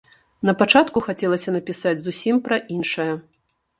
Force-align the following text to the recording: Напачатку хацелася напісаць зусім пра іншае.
Напачатку 0.49 1.03
хацелася 1.07 1.53
напісаць 1.57 1.99
зусім 2.07 2.35
пра 2.49 2.59
іншае. 2.77 3.11